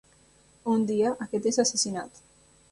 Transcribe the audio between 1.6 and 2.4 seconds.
assassinat.